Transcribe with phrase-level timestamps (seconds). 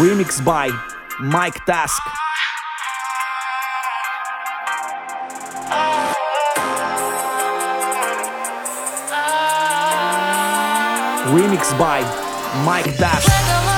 [0.00, 0.70] remix by
[1.20, 2.00] Mike Task.
[11.34, 12.00] Remix by
[12.64, 13.71] Mike Task.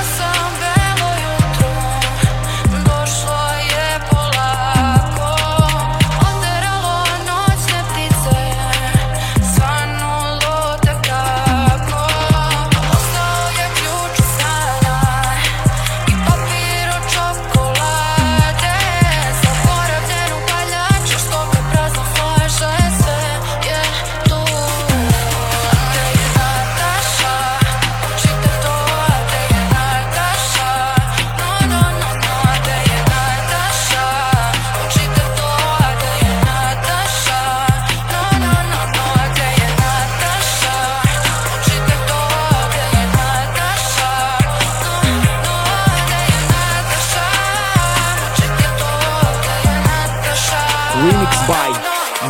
[51.03, 51.67] Remix by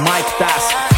[0.03, 0.94] Mike Task.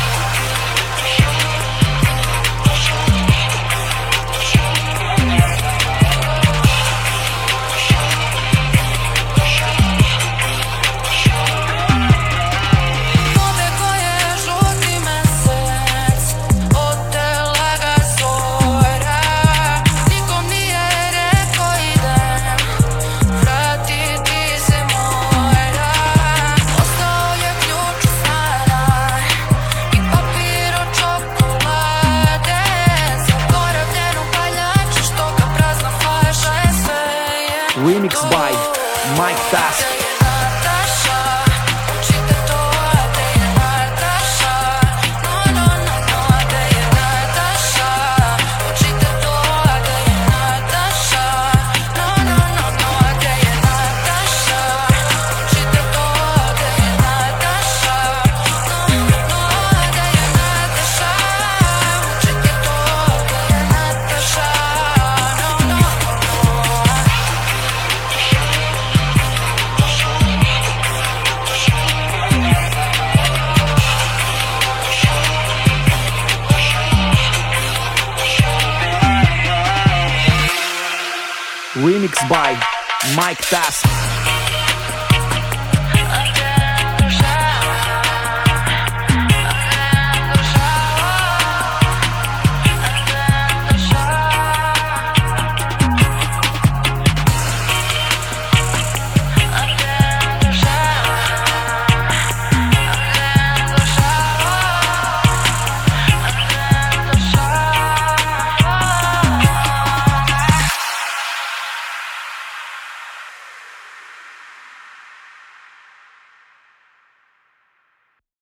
[37.86, 38.52] Remix by
[39.20, 40.17] Mike Task.
[81.77, 82.60] remixed by
[83.15, 84.17] Mike Task.